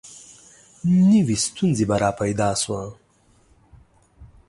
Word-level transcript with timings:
نوي 1.11 1.35
ستونزه 1.45 1.83
به 1.89 1.95
را 2.01 2.11
پیدا 2.19 2.49
شوه. 2.61 2.83